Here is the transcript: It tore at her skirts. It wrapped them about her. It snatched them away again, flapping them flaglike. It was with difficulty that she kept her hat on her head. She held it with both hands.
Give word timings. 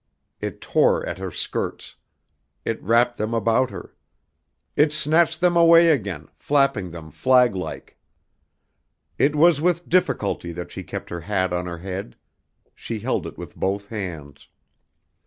It 0.39 0.61
tore 0.61 1.05
at 1.05 1.19
her 1.19 1.29
skirts. 1.29 1.95
It 2.65 2.81
wrapped 2.81 3.17
them 3.19 3.35
about 3.35 3.69
her. 3.69 3.95
It 4.75 4.91
snatched 4.91 5.41
them 5.41 5.55
away 5.55 5.89
again, 5.91 6.27
flapping 6.33 6.89
them 6.89 7.11
flaglike. 7.11 7.99
It 9.19 9.35
was 9.35 9.61
with 9.61 9.87
difficulty 9.87 10.53
that 10.53 10.71
she 10.71 10.81
kept 10.81 11.11
her 11.11 11.21
hat 11.21 11.53
on 11.53 11.67
her 11.67 11.77
head. 11.77 12.15
She 12.73 12.97
held 12.97 13.27
it 13.27 13.37
with 13.37 13.55
both 13.55 13.89
hands. 13.89 14.47